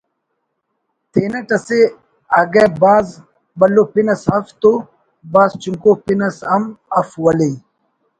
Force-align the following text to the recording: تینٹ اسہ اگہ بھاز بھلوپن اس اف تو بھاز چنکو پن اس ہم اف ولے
تینٹ 1.11 1.47
اسہ 1.55 1.79
اگہ 2.39 2.65
بھاز 2.81 3.07
بھلوپن 3.59 4.07
اس 4.13 4.23
اف 4.35 4.45
تو 4.61 4.71
بھاز 5.31 5.51
چنکو 5.61 5.91
پن 6.03 6.19
اس 6.27 6.37
ہم 6.51 6.63
اف 6.99 7.09
ولے 7.23 7.51